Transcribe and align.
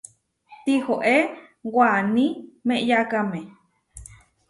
Tihoé 0.63 1.17
waní 1.75 2.25
meʼyákame. 2.67 3.39